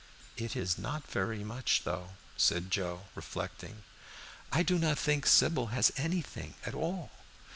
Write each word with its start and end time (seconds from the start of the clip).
"It 0.35 0.55
is 0.55 0.79
not 0.79 1.03
so 1.03 1.09
very 1.11 1.43
much, 1.43 1.83
though," 1.83 2.15
said 2.35 2.71
Joe, 2.71 3.03
reflecting. 3.13 3.83
"I 4.51 4.63
do 4.63 4.79
not 4.79 4.97
think 4.97 5.27
Sybil 5.27 5.67
has 5.67 5.91
anything 5.95 6.55
at 6.65 6.73
all. 6.73 7.11